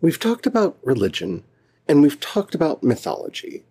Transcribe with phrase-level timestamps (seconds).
[0.00, 1.42] We've talked about religion
[1.88, 3.64] and we've talked about mythology.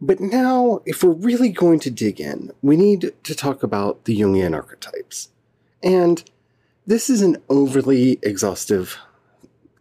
[0.00, 4.18] But now, if we're really going to dig in, we need to talk about the
[4.18, 5.28] Jungian archetypes.
[5.82, 6.24] And
[6.86, 8.98] this is an overly exhaustive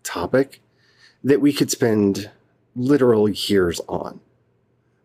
[0.03, 0.61] topic
[1.23, 2.29] that we could spend
[2.75, 4.19] literal years on.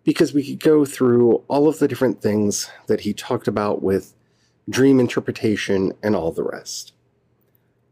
[0.02, 4.14] Because we could go through all of the different things that he talked about with
[4.68, 6.92] dream interpretation and all the rest.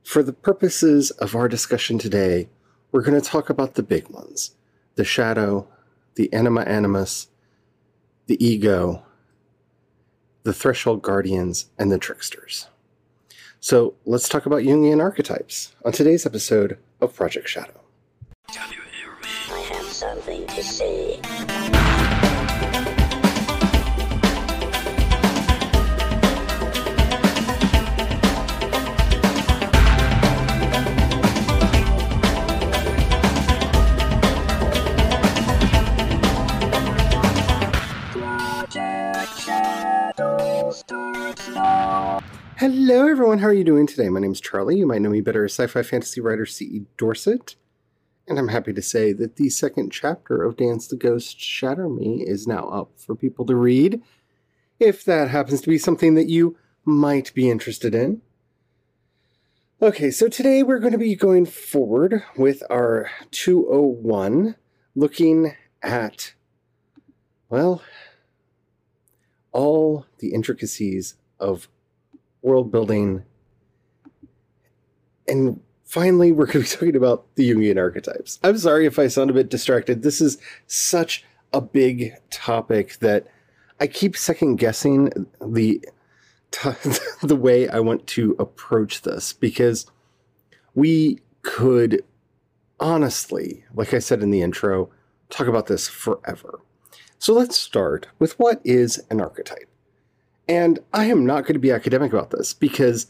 [0.03, 2.49] For the purposes of our discussion today,
[2.93, 4.55] we're going to talk about the big ones
[4.95, 5.67] the shadow,
[6.17, 7.29] the anima animus,
[8.27, 9.03] the ego,
[10.43, 12.67] the threshold guardians, and the tricksters.
[13.59, 17.81] So let's talk about Jungian archetypes on today's episode of Project Shadow.
[43.13, 43.41] Everyone.
[43.41, 44.09] How are you doing today?
[44.09, 44.79] My name is Charlie.
[44.79, 46.87] You might know me better as sci fi fantasy writer C.E.
[46.97, 47.57] Dorsett.
[48.27, 52.25] And I'm happy to say that the second chapter of Dance the Ghost Shatter Me
[52.27, 54.01] is now up for people to read.
[54.81, 58.23] If that happens to be something that you might be interested in.
[59.83, 64.57] Okay, so today we're going to be going forward with our 201,
[64.95, 66.33] looking at,
[67.51, 67.83] well,
[69.53, 71.69] all the intricacies of
[72.43, 73.25] world building.
[75.27, 78.39] And finally, we're going to be talking about the Jungian archetypes.
[78.43, 80.03] I'm sorry if I sound a bit distracted.
[80.03, 83.27] This is such a big topic that
[83.81, 85.85] I keep second guessing the
[87.23, 89.87] the way I want to approach this because
[90.75, 92.05] we could
[92.79, 94.91] honestly, like I said in the intro,
[95.31, 96.61] talk about this forever.
[97.19, 99.72] So let's start with what is an archetype.
[100.49, 103.07] And I am not going to be academic about this because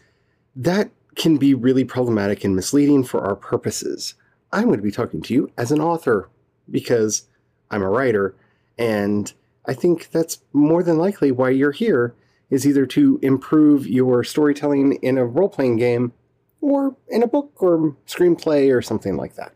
[0.54, 4.14] that can be really problematic and misleading for our purposes.
[4.52, 6.28] I'm going to be talking to you as an author
[6.70, 7.26] because
[7.70, 8.34] I'm a writer,
[8.78, 9.32] and
[9.66, 12.14] I think that's more than likely why you're here
[12.50, 16.12] is either to improve your storytelling in a role playing game
[16.60, 19.54] or in a book or screenplay or something like that.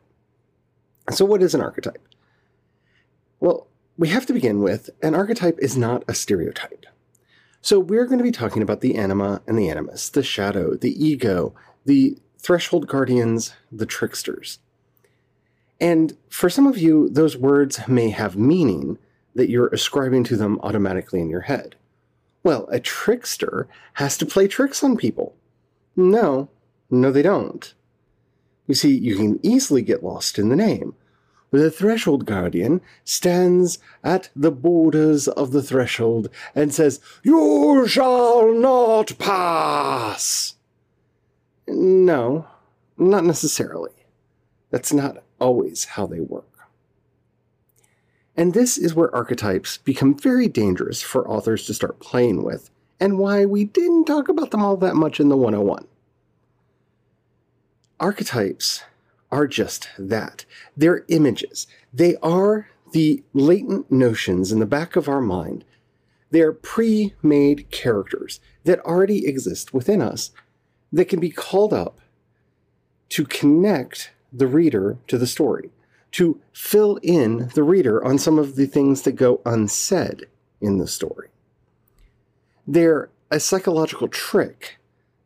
[1.11, 2.09] So, what is an archetype?
[3.39, 3.67] Well,
[3.99, 6.86] we have to begin with an archetype is not a stereotype.
[7.67, 11.05] So, we're going to be talking about the anima and the animus, the shadow, the
[11.05, 11.53] ego,
[11.85, 14.61] the threshold guardians, the tricksters.
[15.81, 18.99] And for some of you, those words may have meaning
[19.35, 21.75] that you're ascribing to them automatically in your head.
[22.45, 25.35] Well, a trickster has to play tricks on people.
[25.97, 26.49] No,
[26.89, 27.75] no, they don't.
[28.69, 30.95] You see, you can easily get lost in the name.
[31.51, 39.17] The threshold guardian stands at the borders of the threshold and says, You shall not
[39.19, 40.55] pass.
[41.69, 42.47] No,
[42.99, 43.93] not necessarily.
[44.71, 46.69] That's not always how they work.
[48.37, 52.71] And this is where archetypes become very dangerous for authors to start playing with,
[53.01, 55.87] and why we didn't talk about them all that much in the 101.
[57.99, 58.83] Archetypes
[59.31, 60.45] are just that.
[60.77, 61.67] They're images.
[61.93, 65.65] They are the latent notions in the back of our mind.
[66.31, 70.31] They're pre made characters that already exist within us
[70.93, 72.01] that can be called up
[73.11, 75.71] to connect the reader to the story,
[76.13, 80.27] to fill in the reader on some of the things that go unsaid
[80.61, 81.29] in the story.
[82.67, 84.79] They're a psychological trick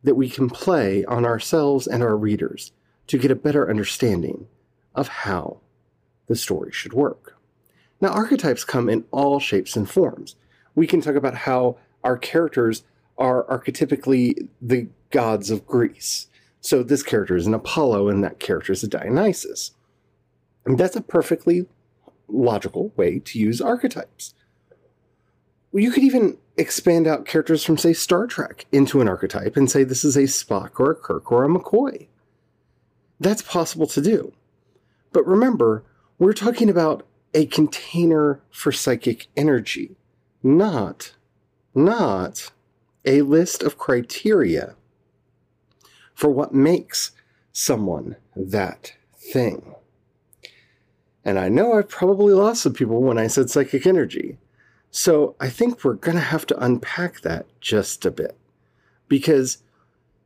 [0.02, 2.72] that we can play on ourselves and our readers
[3.10, 4.46] to get a better understanding
[4.94, 5.58] of how
[6.28, 7.36] the story should work.
[8.00, 10.36] Now, archetypes come in all shapes and forms.
[10.76, 12.84] We can talk about how our characters
[13.18, 16.28] are archetypically the gods of Greece.
[16.60, 19.72] So, this character is an Apollo, and that character is a Dionysus.
[20.64, 21.66] And that's a perfectly
[22.28, 24.34] logical way to use archetypes.
[25.72, 29.82] You could even expand out characters from, say, Star Trek into an archetype and say
[29.82, 32.06] this is a Spock or a Kirk or a McCoy.
[33.20, 34.32] That's possible to do.
[35.12, 35.84] But remember,
[36.18, 39.96] we're talking about a container for psychic energy,
[40.42, 41.12] not,
[41.74, 42.50] not
[43.04, 44.74] a list of criteria
[46.14, 47.12] for what makes
[47.52, 49.74] someone that thing.
[51.24, 54.38] And I know I've probably lost some people when I said psychic energy.
[54.90, 58.36] So I think we're going to have to unpack that just a bit.
[59.08, 59.58] Because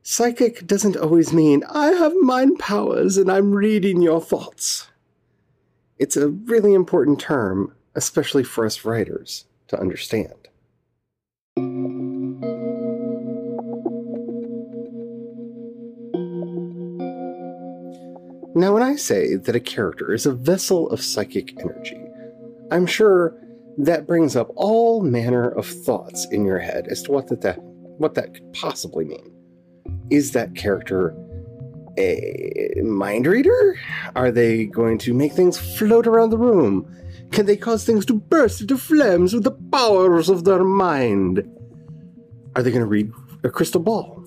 [0.06, 4.88] psychic doesn't always mean I have mind powers and I'm reading your thoughts.
[5.98, 10.34] It's a really important term, especially for us writers, to understand.
[18.56, 22.00] Now, when I say that a character is a vessel of psychic energy,
[22.70, 23.40] I'm sure
[23.78, 27.58] that brings up all manner of thoughts in your head as to what that, that
[27.96, 29.33] what that could possibly mean.
[30.10, 31.14] Is that character
[31.96, 33.78] a mind reader?
[34.16, 36.90] Are they going to make things float around the room?
[37.30, 41.42] Can they cause things to burst into flames with the powers of their mind?
[42.56, 44.24] Are they going to read a crystal ball?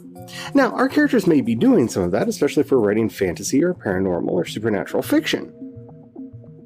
[0.53, 3.73] Now, our characters may be doing some of that, especially if we're writing fantasy or
[3.73, 5.53] paranormal or supernatural fiction.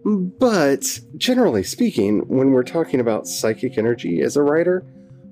[0.04, 4.84] But generally speaking, when we're talking about psychic energy as a writer,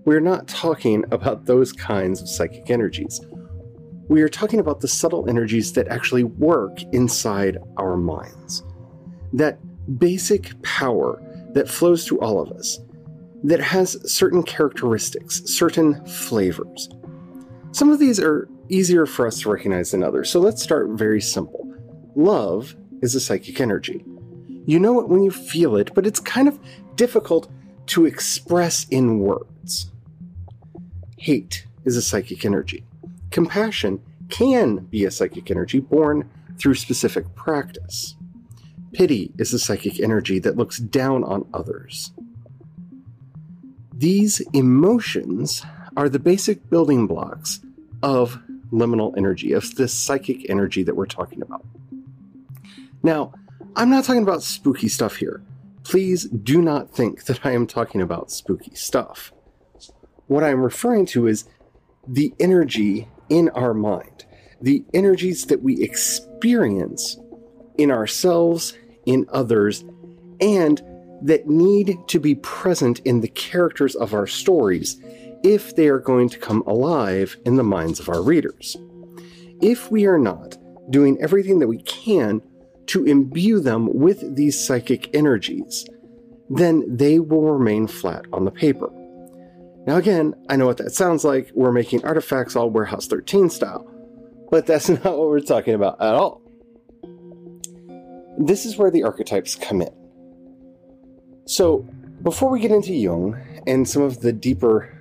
[0.06, 3.20] we're not talking about those kinds of psychic energies.
[4.10, 8.64] We are talking about the subtle energies that actually work inside our minds.
[9.34, 9.60] That
[10.00, 11.22] basic power
[11.54, 12.80] that flows through all of us,
[13.44, 16.90] that has certain characteristics, certain flavors.
[17.72, 21.22] Some of these are easier for us to recognize than others, so let's start very
[21.22, 21.72] simple.
[22.16, 24.04] Love is a psychic energy.
[24.66, 26.60] You know it when you feel it, but it's kind of
[26.96, 27.48] difficult
[27.88, 29.92] to express in words.
[31.18, 32.84] Hate is a psychic energy.
[33.31, 38.16] Compassion can be a psychic energy born through specific practice.
[38.94, 42.12] Pity is a psychic energy that looks down on others.
[43.94, 45.64] These emotions
[45.96, 47.60] are the basic building blocks
[48.02, 48.40] of
[48.72, 51.66] liminal energy, of this psychic energy that we're talking about.
[53.04, 53.34] Now,
[53.76, 55.42] I'm not talking about spooky stuff here.
[55.84, 59.34] Please do not think that I am talking about spooky stuff.
[60.28, 61.46] What I'm referring to is
[62.08, 64.26] the energy in our mind,
[64.62, 67.18] the energies that we experience
[67.78, 68.74] in ourselves,
[69.06, 69.84] in others,
[70.42, 70.81] and
[71.22, 75.00] that need to be present in the characters of our stories
[75.44, 78.76] if they are going to come alive in the minds of our readers.
[79.62, 80.58] If we are not
[80.90, 82.42] doing everything that we can
[82.88, 85.86] to imbue them with these psychic energies,
[86.50, 88.90] then they will remain flat on the paper.
[89.90, 91.50] Now, again, I know what that sounds like.
[91.56, 93.92] We're making artifacts all Warehouse 13 style,
[94.52, 96.44] but that's not what we're talking about at all.
[98.38, 99.90] This is where the archetypes come in.
[101.48, 101.88] So,
[102.22, 104.96] before we get into Jung and some of the deeper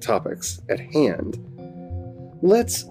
[0.00, 1.38] topics at hand,
[2.42, 2.84] let's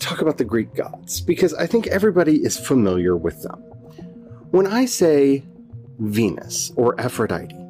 [0.00, 3.58] talk about the Greek gods, because I think everybody is familiar with them.
[4.50, 5.44] When I say
[5.98, 7.63] Venus or Aphrodite,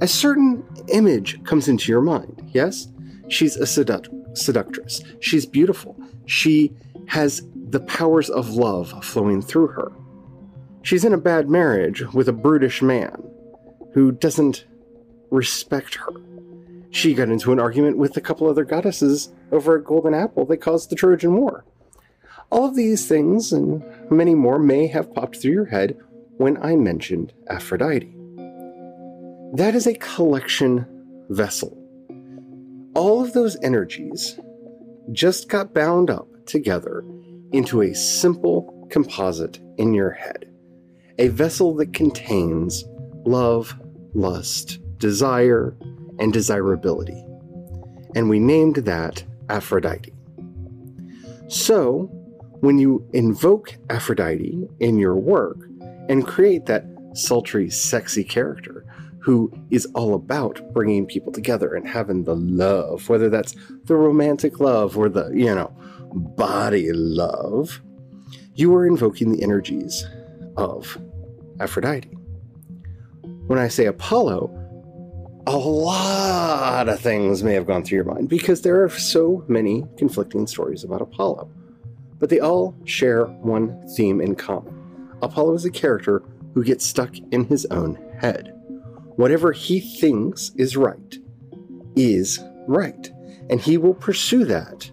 [0.00, 2.88] a certain image comes into your mind, yes?
[3.28, 5.02] She's a seduct- seductress.
[5.20, 5.96] She's beautiful.
[6.26, 6.72] She
[7.06, 9.92] has the powers of love flowing through her.
[10.82, 13.22] She's in a bad marriage with a brutish man
[13.92, 14.64] who doesn't
[15.30, 16.12] respect her.
[16.90, 20.58] She got into an argument with a couple other goddesses over a golden apple that
[20.58, 21.64] caused the Trojan War.
[22.50, 25.98] All of these things and many more may have popped through your head
[26.38, 28.14] when I mentioned Aphrodite.
[29.54, 30.86] That is a collection
[31.30, 31.76] vessel.
[32.94, 34.38] All of those energies
[35.12, 37.02] just got bound up together
[37.52, 40.52] into a simple composite in your head.
[41.18, 42.84] A vessel that contains
[43.24, 43.74] love,
[44.12, 45.74] lust, desire,
[46.18, 47.24] and desirability.
[48.14, 50.12] And we named that Aphrodite.
[51.48, 52.10] So,
[52.60, 55.56] when you invoke Aphrodite in your work
[56.08, 56.84] and create that
[57.14, 58.84] sultry, sexy character
[59.20, 64.60] who is all about bringing people together and having the love, whether that's the romantic
[64.60, 65.74] love or the, you know,
[66.14, 67.80] body love,
[68.54, 70.06] you are invoking the energies
[70.56, 70.98] of
[71.60, 72.08] Aphrodite.
[73.46, 74.54] When I say Apollo,
[75.46, 79.86] a lot of things may have gone through your mind because there are so many
[79.96, 81.50] conflicting stories about Apollo.
[82.18, 84.74] But they all share one theme in common.
[85.22, 86.22] Apollo is a character
[86.54, 88.57] who gets stuck in his own head.
[89.18, 91.18] Whatever he thinks is right
[91.96, 93.10] is right,
[93.50, 94.88] and he will pursue that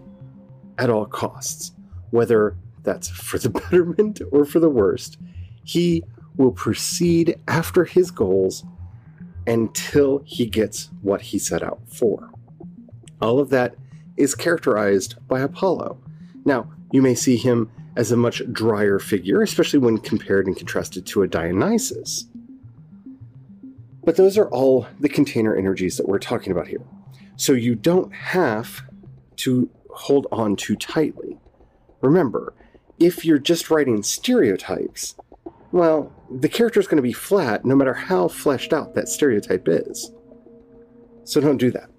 [0.78, 1.70] at all costs,
[2.10, 5.16] whether that's for the betterment or for the worst.
[5.62, 6.02] He
[6.36, 8.64] will proceed after his goals
[9.46, 12.28] until he gets what he set out for.
[13.22, 13.76] All of that
[14.16, 15.98] is characterized by Apollo.
[16.44, 21.06] Now, you may see him as a much drier figure, especially when compared and contrasted
[21.06, 22.26] to a Dionysus.
[24.06, 26.80] But those are all the container energies that we're talking about here.
[27.34, 28.82] So you don't have
[29.38, 31.36] to hold on too tightly.
[32.02, 32.54] Remember,
[33.00, 35.16] if you're just writing stereotypes,
[35.72, 39.66] well, the character is going to be flat no matter how fleshed out that stereotype
[39.66, 40.12] is.
[41.24, 41.90] So don't do that.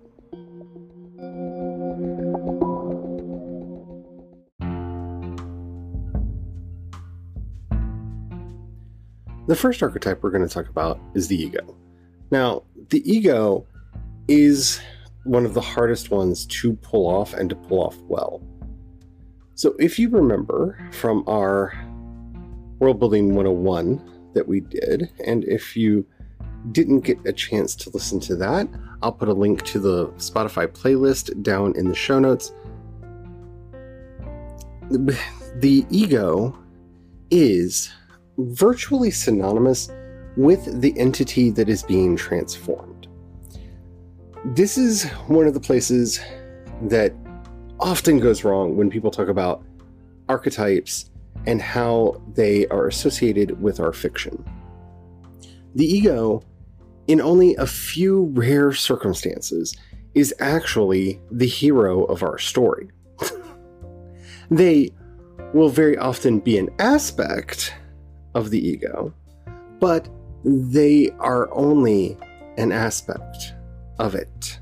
[9.48, 11.76] The first archetype we're going to talk about is the ego.
[12.32, 13.66] Now, the ego
[14.28, 14.80] is
[15.24, 18.42] one of the hardest ones to pull off and to pull off well.
[19.56, 21.74] So, if you remember from our
[22.80, 26.06] World Building 101 that we did, and if you
[26.72, 28.68] didn't get a chance to listen to that,
[29.02, 32.54] I'll put a link to the Spotify playlist down in the show notes.
[34.90, 36.58] The ego
[37.32, 37.92] is
[38.38, 39.90] virtually synonymous
[40.38, 43.08] with the entity that is being transformed.
[44.46, 46.20] This is one of the places
[46.84, 47.12] that
[47.80, 49.64] often goes wrong when people talk about
[50.30, 51.10] archetypes
[51.48, 54.46] and how they are associated with our fiction.
[55.74, 56.44] The ego,
[57.08, 59.76] in only a few rare circumstances,
[60.14, 62.90] is actually the hero of our story.
[64.52, 64.92] they
[65.54, 67.74] will very often be an aspect
[68.36, 69.14] of the ego,
[69.80, 70.08] but
[70.44, 72.18] they are only
[72.58, 73.54] an aspect
[74.00, 74.60] of it.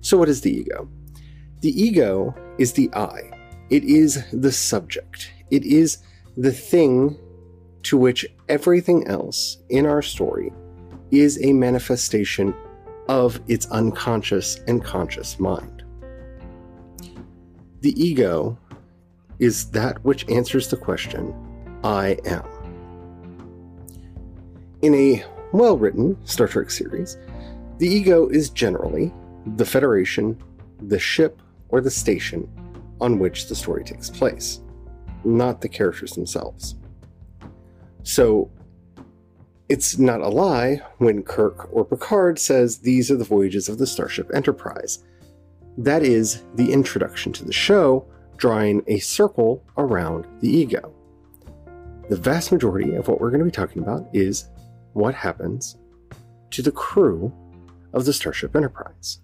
[0.00, 0.88] So, what is the ego?
[1.60, 3.30] The ego is the I,
[3.70, 5.98] it is the subject, it is
[6.36, 7.18] the thing
[7.82, 10.52] to which everything else in our story
[11.10, 12.54] is a manifestation
[13.08, 15.82] of its unconscious and conscious mind.
[17.80, 18.58] The ego
[19.38, 21.34] is that which answers the question,
[21.84, 22.57] I am.
[24.80, 27.16] In a well written Star Trek series,
[27.78, 29.12] the ego is generally
[29.56, 30.40] the Federation,
[30.80, 32.48] the ship, or the station
[33.00, 34.60] on which the story takes place,
[35.24, 36.76] not the characters themselves.
[38.04, 38.50] So,
[39.68, 43.86] it's not a lie when Kirk or Picard says these are the voyages of the
[43.86, 45.04] Starship Enterprise.
[45.76, 48.06] That is the introduction to the show,
[48.36, 50.94] drawing a circle around the ego.
[52.08, 54.48] The vast majority of what we're going to be talking about is
[54.98, 55.76] what happens
[56.50, 57.32] to the crew
[57.92, 59.20] of the Starship Enterprise.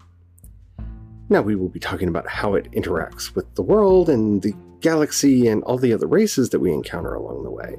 [1.29, 5.47] Now, we will be talking about how it interacts with the world and the galaxy
[5.47, 7.77] and all the other races that we encounter along the way.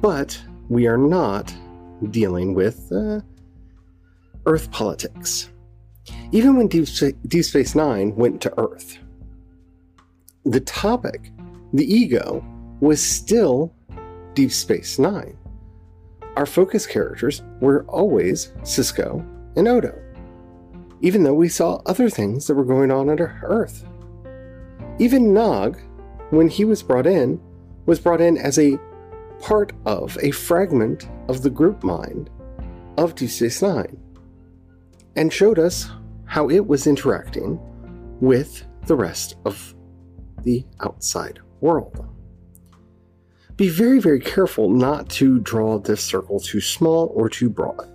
[0.00, 1.52] But we are not
[2.10, 3.20] dealing with uh,
[4.46, 5.50] Earth politics.
[6.32, 6.88] Even when Deep,
[7.26, 8.98] Deep Space Nine went to Earth,
[10.44, 11.32] the topic,
[11.72, 12.44] the ego,
[12.80, 13.74] was still
[14.34, 15.36] Deep Space Nine
[16.36, 19.24] our focus characters were always Sisko
[19.56, 19.96] and Odo,
[21.00, 23.84] even though we saw other things that were going on under Earth.
[24.98, 25.78] Even Nog,
[26.30, 27.40] when he was brought in,
[27.86, 28.78] was brought in as a
[29.40, 32.30] part of a fragment of the group mind
[32.96, 33.30] of Deep
[33.62, 33.98] Nine
[35.16, 35.88] and showed us
[36.24, 37.60] how it was interacting
[38.20, 39.74] with the rest of
[40.42, 42.13] the outside world
[43.56, 47.90] be very, very careful not to draw this circle too small or too broad.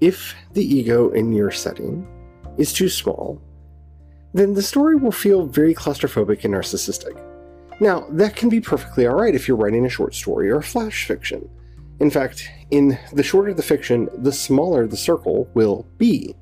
[0.00, 2.06] If the ego in your setting
[2.58, 3.42] is too small,
[4.34, 7.18] then the story will feel very claustrophobic and narcissistic.
[7.80, 11.48] Now, that can be perfectly alright if you're writing a short story or flash fiction.
[12.00, 16.34] In fact, in the shorter the fiction, the smaller the circle will be.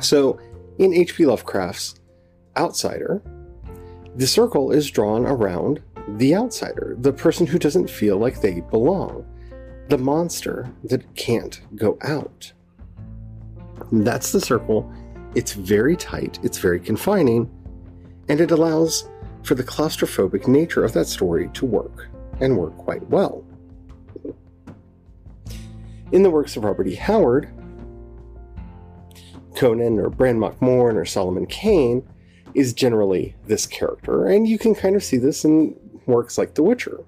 [0.00, 0.38] So,
[0.78, 1.26] in H.P.
[1.26, 1.96] Lovecraft's
[2.56, 3.22] Outsider,
[4.16, 5.82] the circle is drawn around
[6.16, 9.26] the outsider, the person who doesn't feel like they belong,
[9.88, 12.52] the monster that can't go out.
[13.92, 14.90] That's the circle.
[15.34, 17.50] It's very tight, it's very confining,
[18.28, 19.08] and it allows
[19.42, 22.08] for the claustrophobic nature of that story to work
[22.40, 23.44] and work quite well.
[26.12, 26.94] In the works of Robert E.
[26.94, 27.50] Howard,
[29.54, 32.06] Conan or Bran Mak Morn or Solomon Kane
[32.54, 35.76] is generally this character, and you can kind of see this in
[36.08, 37.04] works like The Witcher.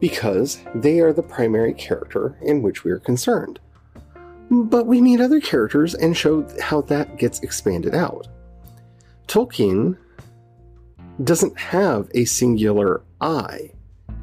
[0.00, 3.58] Because they are the primary character in which we are concerned.
[4.50, 8.28] But we meet other characters and show how that gets expanded out.
[9.26, 9.96] Tolkien
[11.24, 13.72] doesn't have a singular I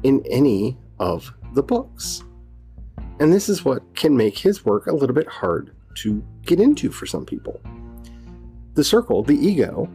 [0.04, 2.22] in any of the books.
[3.20, 6.90] And this is what can make his work a little bit hard to get into
[6.90, 7.60] for some people.
[8.74, 9.88] The circle, the ego,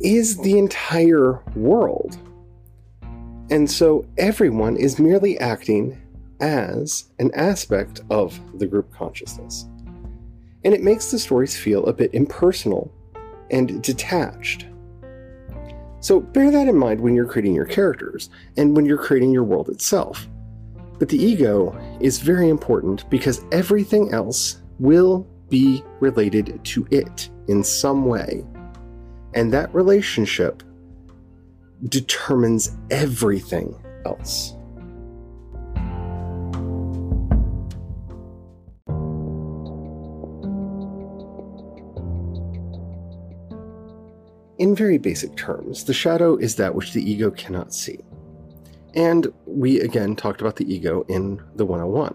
[0.00, 2.18] is the entire world.
[3.50, 6.00] And so everyone is merely acting
[6.40, 9.66] as an aspect of the group consciousness.
[10.64, 12.92] And it makes the stories feel a bit impersonal
[13.50, 14.66] and detached.
[16.00, 19.44] So bear that in mind when you're creating your characters and when you're creating your
[19.44, 20.28] world itself.
[20.98, 27.64] But the ego is very important because everything else will be related to it in
[27.64, 28.44] some way.
[29.38, 30.64] And that relationship
[31.88, 33.72] determines everything
[34.04, 34.56] else.
[44.58, 48.00] In very basic terms, the shadow is that which the ego cannot see.
[48.94, 52.12] And we again talked about the ego in the 101.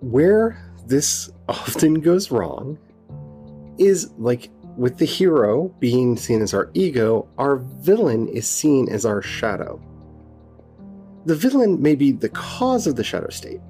[0.00, 2.78] Where this often goes wrong
[3.76, 9.04] is like with the hero being seen as our ego, our villain is seen as
[9.04, 9.80] our shadow.
[11.26, 13.60] The villain may be the cause of the shadow state.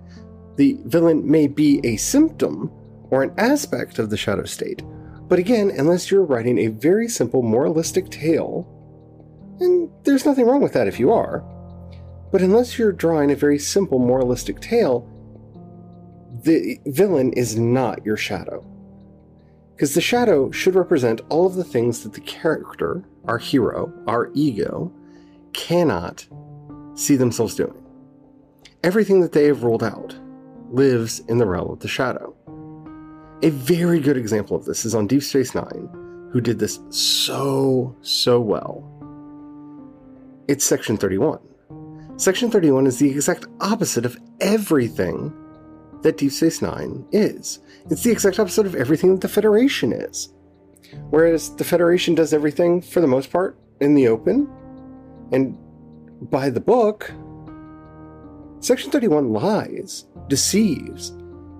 [0.56, 2.70] The villain may be a symptom
[3.10, 4.82] or an aspect of the shadow state.
[5.28, 8.66] But again, unless you're writing a very simple moralistic tale,
[9.60, 11.44] and there's nothing wrong with that if you are,
[12.30, 15.08] but unless you're drawing a very simple moralistic tale,
[16.44, 18.66] the villain is not your shadow.
[19.82, 24.30] Because the shadow should represent all of the things that the character, our hero, our
[24.32, 24.92] ego,
[25.54, 26.24] cannot
[26.94, 27.74] see themselves doing.
[28.84, 30.14] Everything that they have ruled out
[30.70, 32.32] lives in the realm of the shadow.
[33.42, 35.88] A very good example of this is on Deep Space Nine,
[36.30, 38.88] who did this so, so well.
[40.46, 41.40] It's Section 31.
[42.18, 45.34] Section 31 is the exact opposite of everything
[46.02, 47.60] that Deep Space Nine is.
[47.90, 50.32] It's the exact opposite of everything that the Federation is.
[51.10, 54.48] Whereas the Federation does everything, for the most part, in the open
[55.32, 55.56] and
[56.30, 57.12] by the book,
[58.60, 61.10] Section 31 lies, deceives,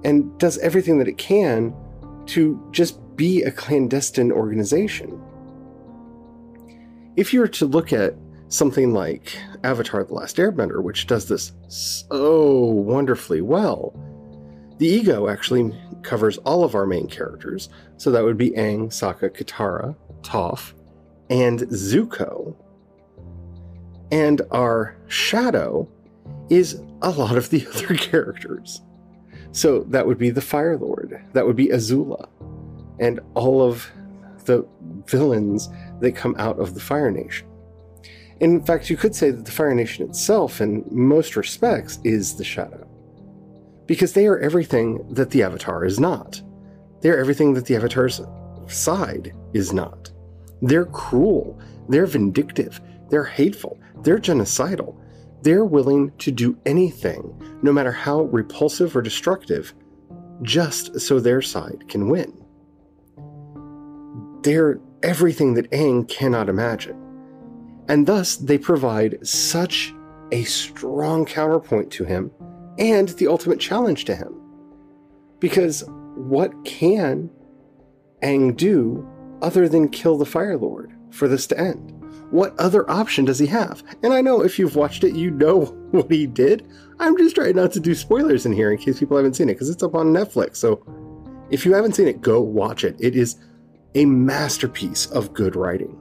[0.05, 1.75] and does everything that it can
[2.27, 5.21] to just be a clandestine organization.
[7.17, 8.15] If you were to look at
[8.49, 13.93] something like Avatar The Last Airbender, which does this so wonderfully well,
[14.83, 17.69] the ego actually covers all of our main characters.
[17.99, 20.73] So that would be Aang, Sokka, Katara, Toph,
[21.31, 22.57] and Zuko.
[24.11, 25.89] And our shadow
[26.51, 28.83] is a lot of the other characters.
[29.53, 32.29] So that would be the Fire Lord, that would be Azula,
[32.99, 33.89] and all of
[34.47, 34.67] the
[35.07, 35.69] villains
[36.01, 37.47] that come out of the Fire Nation.
[38.41, 42.43] In fact, you could say that the Fire Nation itself, in most respects, is the
[42.43, 42.89] shadow
[43.87, 46.41] because they are everything that the Avatar is not.
[47.01, 48.21] They're everything that the Avatar's
[48.69, 50.11] side is not.
[50.61, 54.99] They're cruel, they're vindictive, they're hateful, they're genocidal.
[55.43, 59.75] They're willing to do anything, no matter how repulsive or destructive,
[60.43, 62.33] just so their side can win.
[64.43, 66.97] They're everything that Aang cannot imagine.
[67.89, 69.93] And thus, they provide such
[70.31, 72.31] a strong counterpoint to him
[72.79, 74.35] and the ultimate challenge to him.
[75.41, 77.31] Because what can
[78.23, 79.09] Aang do
[79.43, 81.93] other than kill the Fire Lord for this to end?
[82.31, 83.83] What other option does he have?
[84.03, 86.67] And I know if you've watched it, you know what he did.
[86.99, 89.55] I'm just trying not to do spoilers in here in case people haven't seen it
[89.55, 90.57] because it's up on Netflix.
[90.57, 90.83] So
[91.51, 92.97] if you haven't seen it, go watch it.
[92.99, 93.37] It is
[93.95, 95.99] a masterpiece of good writing.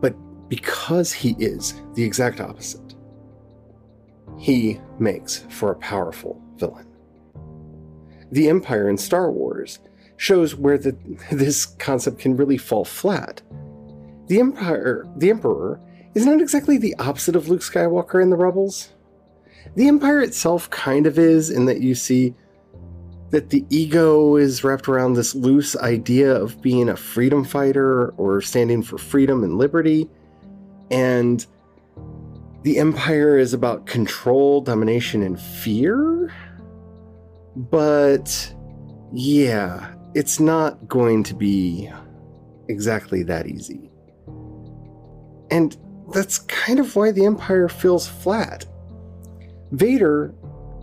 [0.00, 0.14] But
[0.48, 2.81] because he is the exact opposite,
[4.42, 6.84] he makes for a powerful villain.
[8.32, 9.78] The Empire in Star Wars
[10.16, 10.96] shows where the,
[11.30, 13.40] this concept can really fall flat.
[14.26, 15.80] The Empire, the Emperor,
[16.16, 18.88] is not exactly the opposite of Luke Skywalker in the Rebels.
[19.76, 22.34] The Empire itself kind of is, in that you see
[23.30, 28.40] that the ego is wrapped around this loose idea of being a freedom fighter or
[28.40, 30.10] standing for freedom and liberty.
[30.90, 31.46] And
[32.62, 36.32] the Empire is about control, domination, and fear.
[37.56, 38.54] But
[39.12, 41.90] yeah, it's not going to be
[42.68, 43.90] exactly that easy.
[45.50, 45.76] And
[46.14, 48.64] that's kind of why the Empire feels flat.
[49.72, 50.34] Vader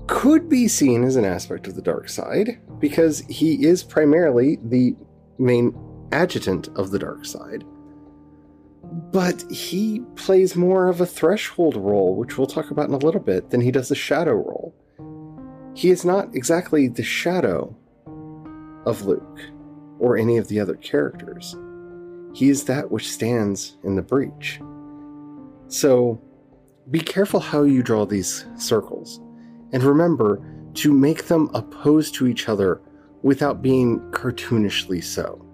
[0.08, 4.96] could be seen as an aspect of the dark side because he is primarily the
[5.38, 5.74] main
[6.12, 7.64] adjutant of the dark side
[8.92, 13.22] but he plays more of a threshold role, which we'll talk about in a little
[13.22, 14.74] bit, than he does the shadow role.
[15.76, 17.76] He is not exactly the shadow
[18.86, 19.40] of Luke
[20.00, 21.56] or any of the other characters.
[22.34, 24.60] He is that which stands in the breach.
[25.68, 26.22] So
[26.90, 29.20] be careful how you draw these circles,
[29.72, 30.42] and remember
[30.76, 32.82] to make them opposed to each other
[33.22, 35.46] without being cartoonishly so.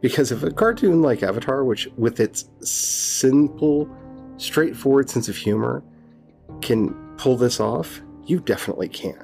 [0.00, 3.88] Because if a cartoon like Avatar, which with its simple,
[4.38, 5.82] straightforward sense of humor
[6.62, 9.22] can pull this off, you definitely can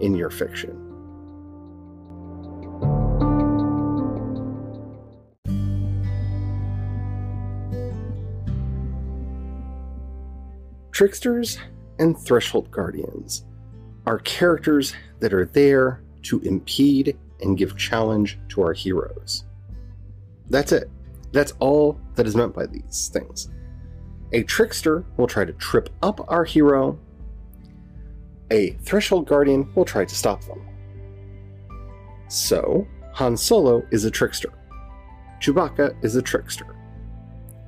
[0.00, 0.84] in your fiction.
[10.92, 11.58] Tricksters
[12.00, 13.44] and Threshold Guardians
[14.04, 19.44] are characters that are there to impede and give challenge to our heroes.
[20.50, 20.90] That's it.
[21.32, 23.48] That's all that is meant by these things.
[24.32, 26.98] A trickster will try to trip up our hero.
[28.50, 30.66] A threshold guardian will try to stop them.
[32.28, 34.52] So, Han Solo is a trickster.
[35.40, 36.74] Chewbacca is a trickster.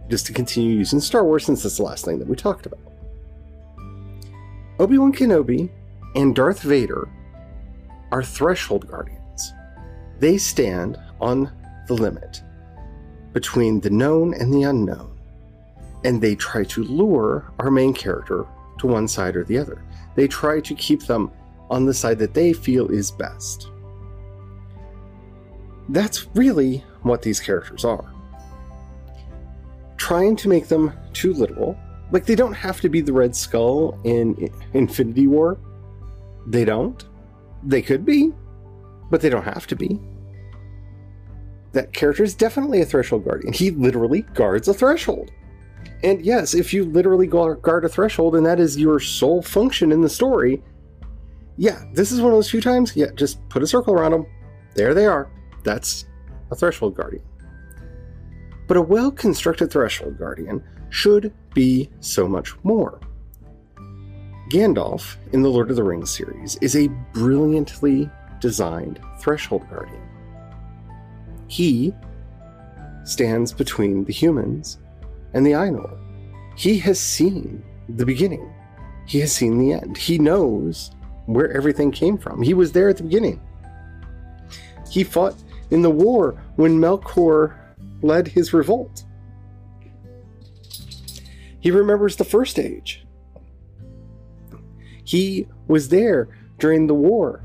[0.09, 2.81] Just to continue using Star Wars since that's the last thing that we talked about.
[4.79, 5.71] Obi Wan Kenobi
[6.15, 7.09] and Darth Vader
[8.11, 9.53] are threshold guardians.
[10.19, 11.53] They stand on
[11.87, 12.43] the limit
[13.33, 15.19] between the known and the unknown,
[16.05, 18.47] and they try to lure our main character
[18.79, 19.85] to one side or the other.
[20.17, 21.31] They try to keep them
[21.71, 23.69] on the side that they feel is best.
[25.89, 28.13] That's really what these characters are.
[29.97, 31.79] Trying to make them too literal,
[32.11, 35.59] like they don't have to be the Red Skull in Infinity War.
[36.47, 37.05] They don't.
[37.63, 38.33] They could be,
[39.11, 40.01] but they don't have to be.
[41.73, 43.53] That character is definitely a threshold guardian.
[43.53, 45.31] He literally guards a threshold.
[46.03, 50.01] And yes, if you literally guard a threshold and that is your sole function in
[50.01, 50.63] the story,
[51.57, 52.97] yeah, this is one of those few times.
[52.97, 54.27] Yeah, just put a circle around them.
[54.75, 55.31] There they are.
[55.63, 56.07] That's
[56.51, 57.23] a threshold guardian.
[58.67, 63.01] But a well constructed threshold guardian should be so much more.
[64.49, 70.03] Gandalf in the Lord of the Rings series is a brilliantly designed threshold guardian.
[71.51, 71.93] He
[73.03, 74.79] stands between the humans
[75.35, 75.99] and the Ainur.
[76.57, 78.55] He has seen the beginning.
[79.05, 79.97] He has seen the end.
[79.97, 80.93] He knows
[81.27, 82.41] where everything came from.
[82.41, 83.41] He was there at the beginning.
[84.89, 85.35] He fought
[85.73, 87.59] in the war when Melkor
[88.01, 89.03] led his revolt.
[91.59, 93.05] He remembers the first age.
[95.03, 96.29] He was there
[96.61, 97.45] during the war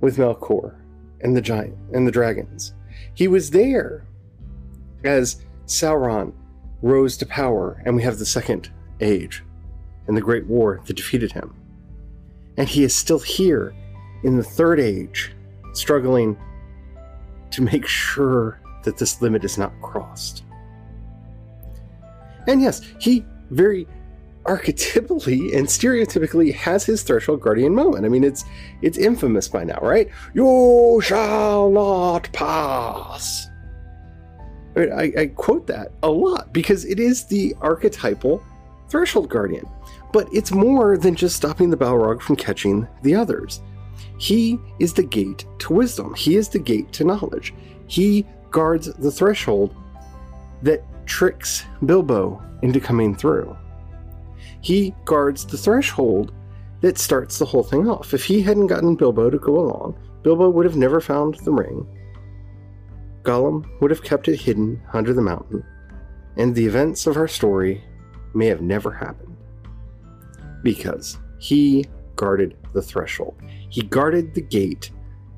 [0.00, 0.76] with Melkor
[1.20, 2.72] and the giant and the dragons.
[3.14, 4.04] He was there
[5.04, 6.32] as Sauron
[6.80, 8.70] rose to power, and we have the second
[9.00, 9.42] age
[10.06, 11.54] and the great war that defeated him.
[12.56, 13.74] And he is still here
[14.22, 15.32] in the third age,
[15.72, 16.36] struggling
[17.50, 20.44] to make sure that this limit is not crossed.
[22.46, 23.86] And yes, he very
[24.44, 28.04] archetypally and stereotypically has his threshold guardian moment.
[28.04, 28.44] I mean, it's
[28.80, 30.08] it's infamous by now, right?
[30.34, 33.48] You shall not pass.
[34.74, 38.42] I, I quote that a lot because it is the archetypal
[38.88, 39.68] threshold guardian.
[40.12, 43.60] But it's more than just stopping the Balrog from catching the others.
[44.18, 46.14] He is the gate to wisdom.
[46.14, 47.54] He is the gate to knowledge.
[47.86, 49.74] He guards the threshold
[50.62, 53.56] that tricks Bilbo into coming through
[54.62, 56.32] he guards the threshold
[56.80, 58.14] that starts the whole thing off.
[58.14, 61.86] If he hadn't gotten Bilbo to go along, Bilbo would have never found the ring.
[63.22, 65.64] Gollum would have kept it hidden under the mountain,
[66.36, 67.84] and the events of our story
[68.34, 69.36] may have never happened.
[70.62, 71.84] Because he
[72.16, 73.34] guarded the threshold.
[73.68, 74.90] He guarded the gate,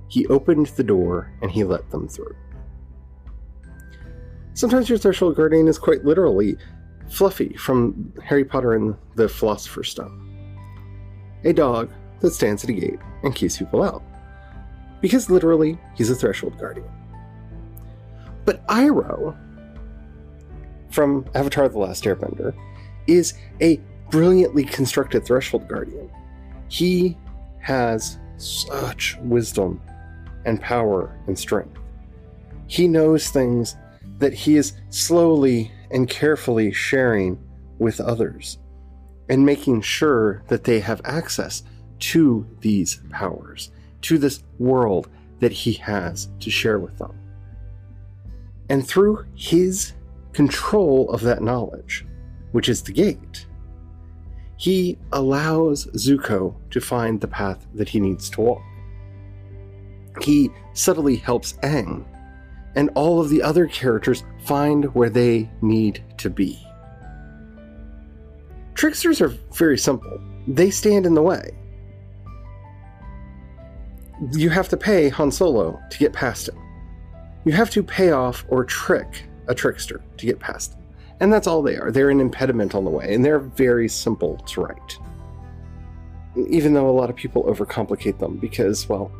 [0.08, 2.34] he opened the door, and he let them through.
[4.54, 6.56] Sometimes your threshold guardian is quite literally
[7.08, 10.20] Fluffy from Harry Potter and the Philosopher's Stone.
[11.44, 11.90] A dog
[12.20, 14.02] that stands at a gate and keeps people out.
[15.00, 16.88] Because literally, he's a threshold guardian.
[18.44, 19.36] But Iroh
[20.90, 22.54] from Avatar The Last Airbender
[23.06, 26.10] is a brilliantly constructed threshold guardian.
[26.68, 27.16] He
[27.60, 29.80] has such wisdom
[30.44, 31.78] and power and strength.
[32.66, 33.76] He knows things
[34.18, 37.38] that he is slowly and carefully sharing
[37.78, 38.58] with others
[39.28, 41.62] and making sure that they have access
[41.98, 43.70] to these powers,
[44.02, 45.08] to this world
[45.40, 47.18] that he has to share with them.
[48.68, 49.92] And through his
[50.32, 52.06] control of that knowledge,
[52.52, 53.46] which is the gate,
[54.56, 58.62] he allows Zuko to find the path that he needs to walk.
[60.22, 62.04] He subtly helps Aang
[62.76, 66.58] and all of the other characters find where they need to be.
[68.74, 71.50] Tricksters are very simple, they stand in the way.
[74.32, 76.58] you have to pay Han Solo to get past him.
[77.44, 80.82] You have to pay off or trick a trickster to get past them.
[81.20, 81.90] And that's all they are.
[81.90, 84.98] They're an impediment on the way, and they're very simple to write.
[86.48, 89.12] Even though a lot of people overcomplicate them because, well,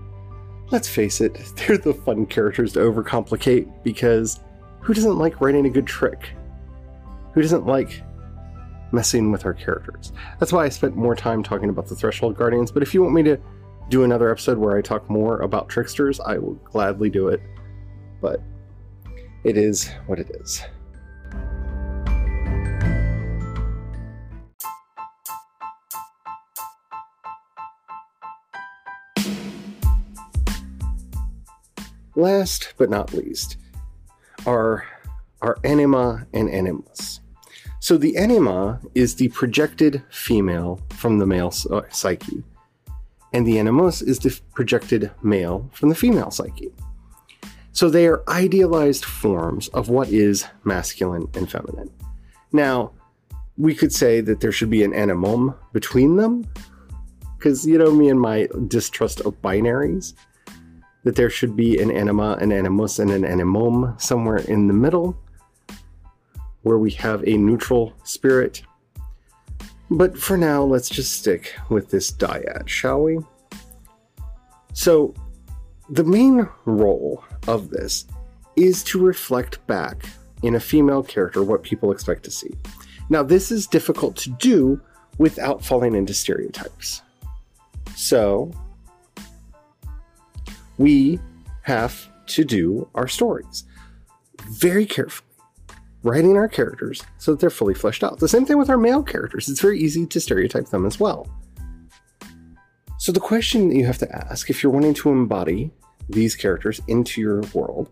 [0.70, 4.40] let's face it, they're the fun characters to overcomplicate because
[4.81, 6.31] who doesn't like writing a good trick?
[7.33, 8.03] Who doesn't like
[8.92, 10.12] messing with our characters?
[10.38, 13.14] That's why I spent more time talking about the Threshold Guardians, but if you want
[13.14, 13.38] me to
[13.88, 17.40] do another episode where I talk more about tricksters, I will gladly do it.
[18.20, 18.40] But
[19.42, 20.62] it is what it is.
[32.16, 33.57] Last but not least
[34.46, 34.87] are
[35.42, 37.20] our anima and animus.
[37.81, 42.42] So the anima is the projected female from the male uh, psyche,
[43.33, 46.72] and the animus is the projected male from the female psyche.
[47.72, 51.90] So they are idealized forms of what is masculine and feminine.
[52.53, 52.92] Now,
[53.59, 56.46] we could say that there should be an animum between them,
[57.37, 60.14] because you know me and my distrust of binaries,
[61.05, 65.17] that there should be an anima, an animus, and an animum somewhere in the middle,
[66.62, 68.62] where we have a neutral spirit.
[69.90, 73.19] But for now, let's just stick with this dyad, shall we?
[74.73, 75.14] So,
[75.90, 78.07] the main role of this
[78.57, 80.07] is to reflect back
[80.43, 82.51] in a female character what people expect to see.
[83.11, 84.81] Now, this is difficult to do
[85.19, 87.03] without falling into stereotypes.
[87.95, 88.51] So,
[90.78, 91.18] we
[91.62, 93.64] have to do our stories
[94.42, 95.28] very carefully,
[96.02, 98.18] writing our characters so that they're fully fleshed out.
[98.18, 101.28] The same thing with our male characters, it's very easy to stereotype them as well.
[102.98, 105.70] So, the question that you have to ask if you're wanting to embody
[106.08, 107.90] these characters into your world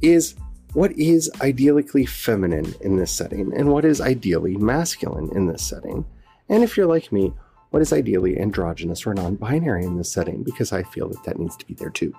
[0.00, 0.34] is
[0.72, 6.04] what is ideally feminine in this setting and what is ideally masculine in this setting.
[6.48, 7.32] And if you're like me,
[7.74, 11.40] what is ideally androgynous or non binary in this setting, because I feel that that
[11.40, 12.14] needs to be there too.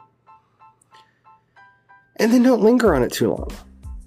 [2.18, 3.50] And then don't linger on it too long,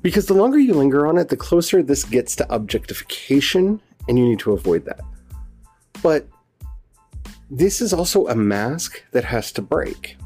[0.03, 4.29] because the longer you linger on it, the closer this gets to objectification, and you
[4.29, 5.01] need to avoid that.
[6.03, 6.27] But
[7.51, 10.19] this is also a mask that has to break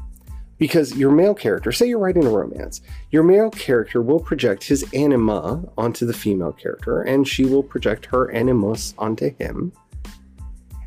[0.57, 2.81] because your male character, say you're writing a romance,
[3.11, 8.07] your male character will project his anima onto the female character, and she will project
[8.07, 9.71] her animus onto him.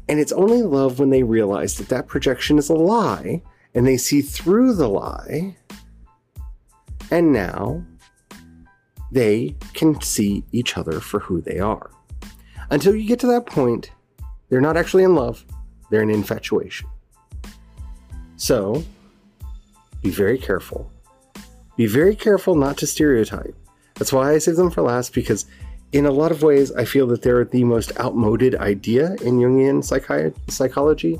[0.09, 3.42] And it's only love when they realize that that projection is a lie
[3.75, 5.57] and they see through the lie.
[7.11, 7.85] And now
[9.12, 11.90] they can see each other for who they are.
[12.71, 13.90] Until you get to that point,
[14.49, 15.45] they're not actually in love,
[15.90, 16.88] they're in infatuation.
[18.37, 18.85] So,
[20.03, 20.90] be very careful.
[21.77, 23.55] Be very careful not to stereotype.
[23.95, 25.47] That's why I save them for last because,
[25.92, 29.79] in a lot of ways, I feel that they're the most outmoded idea in Jungian
[29.79, 31.18] psychi- psychology.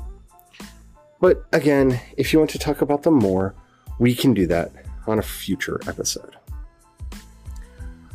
[1.19, 3.55] But again, if you want to talk about them more,
[3.99, 4.71] we can do that
[5.07, 6.35] on a future episode.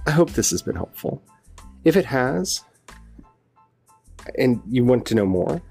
[0.06, 1.22] I hope this has been helpful.
[1.84, 2.62] If it has,
[4.38, 5.62] and you want to know more,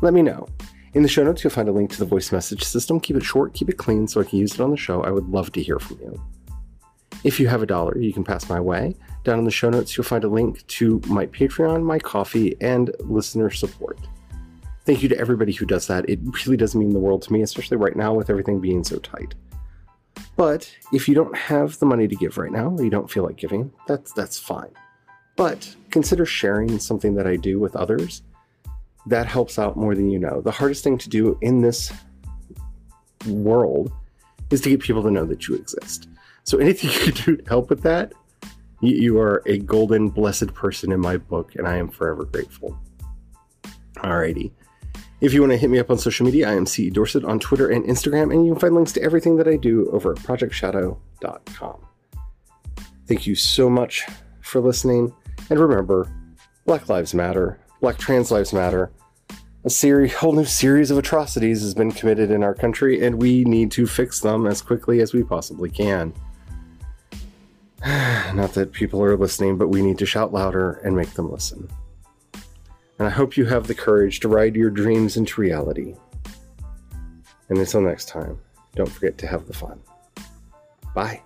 [0.00, 0.48] let me know.
[0.94, 3.00] In the show notes, you'll find a link to the voice message system.
[3.00, 5.02] Keep it short, keep it clean so I can use it on the show.
[5.02, 6.20] I would love to hear from you.
[7.24, 8.96] If you have a dollar, you can pass my way.
[9.24, 12.90] Down in the show notes, you'll find a link to my Patreon, my Ko-fi, and
[13.00, 13.98] listener support.
[14.84, 16.08] Thank you to everybody who does that.
[16.08, 18.98] It really does mean the world to me, especially right now with everything being so
[18.98, 19.34] tight.
[20.36, 23.22] But if you don't have the money to give right now, or you don't feel
[23.22, 24.70] like giving, that's that's fine.
[25.36, 28.22] But consider sharing something that I do with others
[29.06, 30.40] that helps out more than you know.
[30.40, 31.92] The hardest thing to do in this
[33.26, 33.92] world
[34.50, 36.08] is to get people to know that you exist.
[36.44, 38.12] So anything you can do to help with that,
[38.80, 42.78] you, you are a golden, blessed person in my book, and I am forever grateful.
[43.96, 44.52] Alrighty.
[45.20, 47.38] If you want to hit me up on social media, I am CE Dorsett on
[47.38, 50.18] Twitter and Instagram, and you can find links to everything that I do over at
[50.18, 51.86] projectshadow.com.
[53.06, 54.04] Thank you so much
[54.40, 55.12] for listening,
[55.48, 56.10] and remember,
[56.66, 58.90] Black Lives Matter, Black Trans Lives Matter.
[59.64, 63.44] A series, whole new series of atrocities has been committed in our country, and we
[63.44, 66.12] need to fix them as quickly as we possibly can.
[68.34, 71.68] Not that people are listening, but we need to shout louder and make them listen.
[72.98, 75.96] And I hope you have the courage to ride your dreams into reality.
[77.48, 78.38] And until next time,
[78.76, 79.80] don't forget to have the fun.
[80.94, 81.22] Bye.